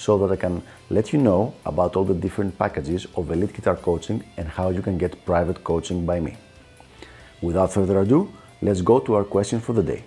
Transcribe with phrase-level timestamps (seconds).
[0.00, 3.76] so that I can let you know about all the different packages of elite guitar
[3.76, 6.38] coaching and how you can get private coaching by me.
[7.42, 8.32] Without further ado,
[8.62, 10.02] let's go to our question for the day.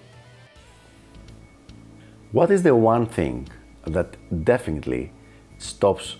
[2.31, 3.47] What is the one thing
[3.85, 5.11] that definitely
[5.59, 6.15] stops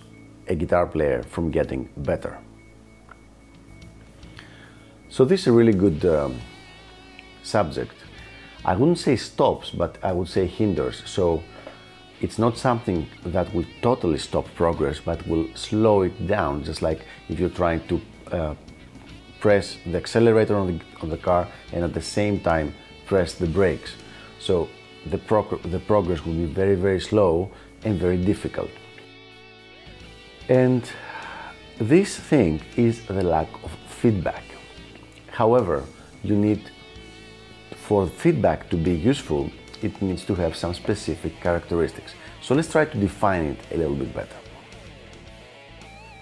[0.46, 2.38] a guitar player from getting better?
[5.08, 6.40] So, this is a really good um,
[7.42, 7.94] subject.
[8.64, 11.02] I wouldn't say stops, but I would say hinders.
[11.06, 11.42] So,
[12.24, 17.00] it's not something that will totally stop progress, but will slow it down, just like
[17.28, 18.00] if you're trying to
[18.32, 18.54] uh,
[19.40, 23.46] press the accelerator on the, on the car and at the same time press the
[23.46, 23.92] brakes.
[24.40, 24.70] So
[25.12, 27.50] the, prog- the progress will be very, very slow
[27.84, 28.70] and very difficult.
[30.48, 30.82] And
[31.78, 34.44] this thing is the lack of feedback.
[35.30, 35.84] However,
[36.22, 36.70] you need,
[37.86, 39.50] for feedback to be useful,
[39.82, 42.14] it needs to have some specific characteristics.
[42.42, 44.36] So let's try to define it a little bit better.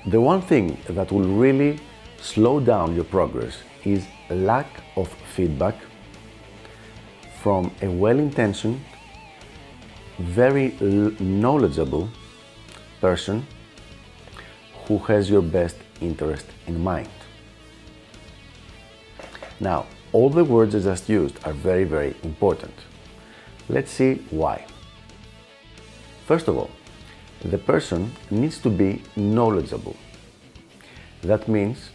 [0.07, 1.79] The one thing that will really
[2.21, 5.77] slow down your progress is lack of feedback
[7.43, 8.81] from a well-intentioned,
[10.19, 10.71] very
[11.21, 12.09] knowledgeable
[13.01, 13.47] person
[14.87, 17.09] who has your best interest in mind.
[19.61, 22.75] Now, all the words I just used are very, very important.
[23.73, 24.67] Let's see why.
[26.27, 26.71] First of all,
[27.43, 29.97] the person needs to be knowledgeable.
[31.23, 31.89] That means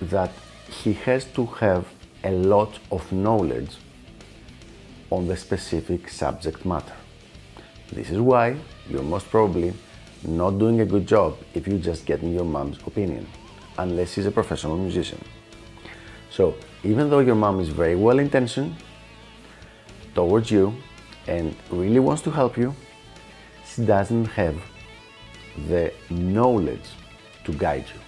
[0.00, 0.30] that
[0.82, 1.84] he has to have
[2.24, 3.76] a lot of knowledge
[5.10, 6.96] on the specific subject matter.
[7.92, 8.56] This is why
[8.88, 9.74] you're most probably
[10.26, 13.26] not doing a good job if you're just getting your mom's opinion,
[13.76, 15.22] unless he's a professional musician.
[16.30, 18.74] So, even though your mom is very well intentioned,
[20.16, 20.74] towards you
[21.28, 22.74] and really wants to help you,
[23.68, 24.56] she doesn't have
[25.68, 26.88] the knowledge
[27.44, 28.00] to guide you.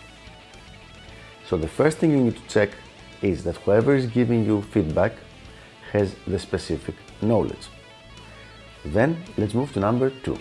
[1.48, 2.70] So the first thing you need to check
[3.22, 5.12] is that whoever is giving you feedback
[5.92, 7.66] has the specific knowledge.
[8.84, 10.38] Then let's move to number two.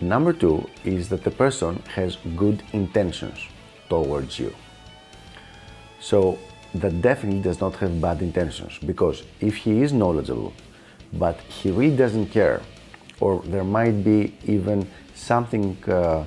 [0.00, 3.38] Number two is that the person has good intentions
[3.88, 4.54] towards you.
[6.00, 6.38] So
[6.74, 10.52] that definitely does not have bad intentions because if he is knowledgeable
[11.12, 12.62] but he really doesn't care
[13.20, 16.24] or there might be even something uh,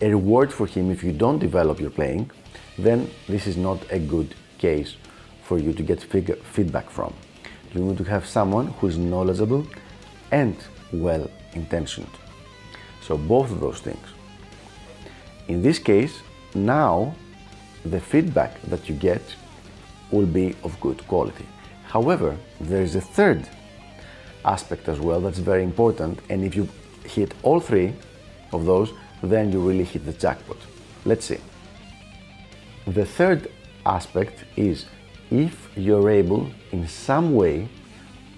[0.00, 2.30] a reward for him if you don't develop your playing
[2.78, 4.96] then this is not a good case
[5.42, 7.12] for you to get feedback from.
[7.74, 9.66] You need to have someone who is knowledgeable
[10.30, 10.56] and
[10.92, 12.14] well intentioned
[13.00, 14.06] so both of those things.
[15.48, 16.20] In this case
[16.54, 17.14] now
[17.90, 19.22] the feedback that you get
[20.10, 21.46] will be of good quality.
[21.84, 23.48] However, there is a third
[24.44, 26.68] aspect as well that's very important, and if you
[27.04, 27.94] hit all three
[28.52, 30.58] of those, then you really hit the jackpot.
[31.04, 31.38] Let's see.
[32.86, 33.50] The third
[33.84, 34.86] aspect is
[35.30, 37.68] if you're able in some way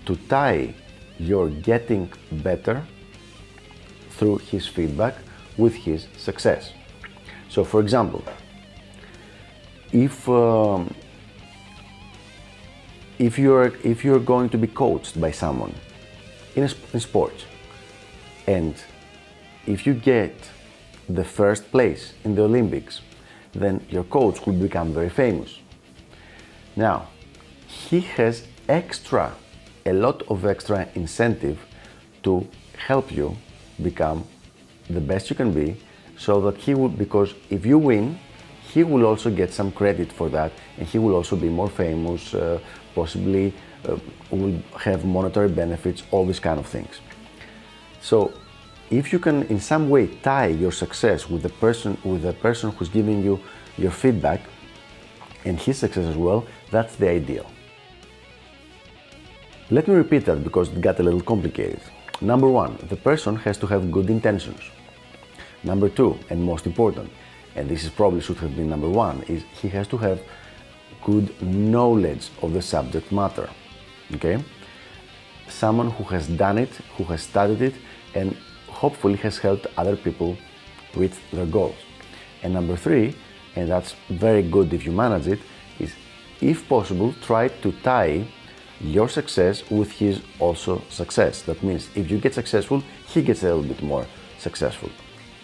[0.06, 0.74] to tie
[1.18, 2.82] your getting better
[4.10, 5.14] through his feedback
[5.56, 6.72] with his success.
[7.48, 8.24] So, for example,
[9.92, 10.94] if um,
[13.18, 15.74] if you're if you're going to be coached by someone
[16.54, 17.44] in, a, in sports
[18.46, 18.74] and
[19.66, 20.34] if you get
[21.08, 23.00] the first place in the Olympics,
[23.52, 25.58] then your coach will become very famous.
[26.76, 27.08] Now,
[27.66, 29.34] he has extra,
[29.84, 31.58] a lot of extra incentive
[32.22, 33.36] to help you
[33.82, 34.24] become
[34.88, 35.76] the best you can be
[36.16, 38.18] so that he would, because if you win,
[38.72, 42.34] he will also get some credit for that and he will also be more famous,
[42.34, 42.58] uh,
[42.94, 43.52] possibly
[43.88, 43.96] uh,
[44.30, 47.00] will have monetary benefits, all these kind of things.
[48.00, 48.32] So
[48.90, 52.70] if you can in some way tie your success with the person with the person
[52.72, 53.40] who's giving you
[53.76, 54.40] your feedback
[55.44, 57.46] and his success as well, that's the ideal.
[59.70, 61.80] Let me repeat that because it got a little complicated.
[62.20, 64.60] Number one, the person has to have good intentions.
[65.62, 67.10] Number two, and most important,
[67.56, 70.20] and this is probably should have been number one, is he has to have
[71.04, 73.48] good knowledge of the subject matter.
[74.14, 74.42] Okay?
[75.50, 77.74] someone who has done it, who has studied it,
[78.14, 78.36] and
[78.68, 80.36] hopefully has helped other people
[80.94, 81.76] reach their goals.
[82.42, 83.14] And number three,
[83.56, 85.40] and that's very good if you manage it,
[85.78, 85.92] is
[86.40, 88.26] if possible, try to tie
[88.80, 91.42] your success with his also success.
[91.42, 94.06] That means if you get successful, he gets a little bit more
[94.38, 94.90] successful.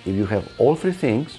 [0.07, 1.39] If you have all three things,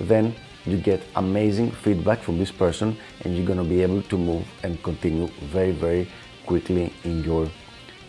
[0.00, 0.34] then
[0.66, 4.82] you get amazing feedback from this person and you're gonna be able to move and
[4.82, 6.08] continue very, very
[6.46, 7.48] quickly in your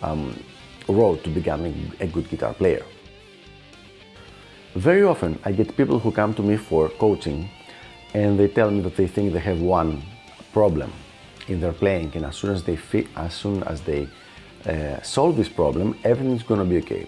[0.01, 0.37] um,
[0.87, 2.83] road to becoming a good guitar player.
[4.75, 7.49] Very often I get people who come to me for coaching
[8.13, 10.01] and they tell me that they think they have one
[10.51, 10.91] problem
[11.47, 14.07] in their playing and as soon as they fit, as soon as they
[14.65, 17.07] uh, solve this problem everything's going to be okay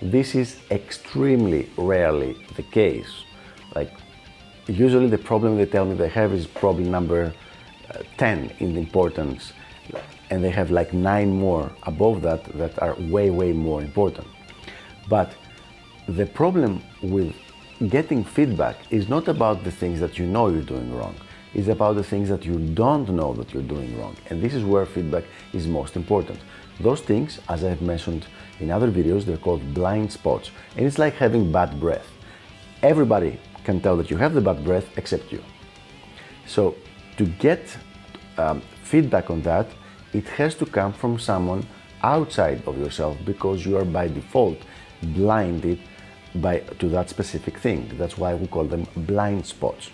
[0.00, 3.24] this is extremely rarely the case
[3.74, 3.92] like
[4.66, 7.32] usually the problem they tell me they have is probably number
[7.90, 9.52] uh, 10 in importance
[10.30, 14.26] and they have like nine more above that that are way way more important
[15.08, 15.34] but
[16.08, 17.34] the problem with
[17.88, 21.14] getting feedback is not about the things that you know you're doing wrong
[21.54, 24.16] it's about the things that you don't know that you're doing wrong.
[24.30, 26.40] And this is where feedback is most important.
[26.80, 28.26] Those things, as I've mentioned
[28.58, 30.50] in other videos, they're called blind spots.
[30.76, 32.08] And it's like having bad breath.
[32.82, 35.42] Everybody can tell that you have the bad breath except you.
[36.46, 36.74] So
[37.16, 37.76] to get
[38.38, 39.66] um, feedback on that,
[40.12, 41.66] it has to come from someone
[42.02, 44.58] outside of yourself because you are by default
[45.02, 45.78] blinded
[46.36, 47.90] by, to that specific thing.
[47.98, 49.90] That's why we call them blind spots.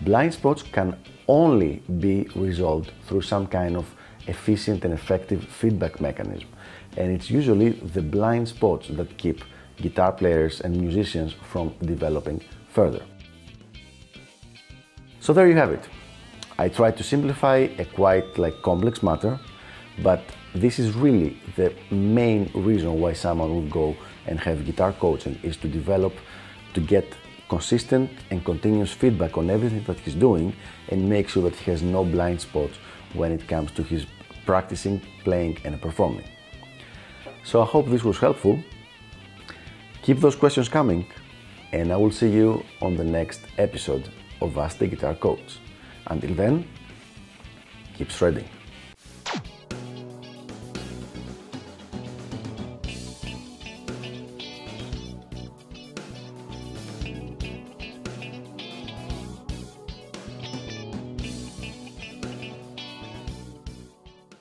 [0.00, 0.96] Blind spots can
[1.28, 3.86] only be resolved through some kind of
[4.26, 6.48] efficient and effective feedback mechanism.
[6.96, 9.44] And it's usually the blind spots that keep
[9.76, 12.42] guitar players and musicians from developing
[12.72, 13.02] further.
[15.20, 15.88] So there you have it.
[16.58, 19.38] I tried to simplify a quite like complex matter,
[20.02, 20.22] but
[20.54, 23.96] this is really the main reason why someone would go
[24.26, 26.12] and have guitar coaching is to develop,
[26.74, 27.06] to get
[27.48, 30.54] consistent and continuous feedback on everything that he's doing
[30.88, 32.76] and make sure that he has no blind spots
[33.14, 34.06] when it comes to his
[34.46, 36.26] practicing, playing and performing.
[37.44, 38.62] So I hope this was helpful.
[40.02, 41.06] Keep those questions coming
[41.72, 44.10] and I will see you on the next episode
[44.40, 45.58] of Ask the Guitar Coach.
[46.06, 46.68] Until then,
[47.94, 48.48] keep shredding.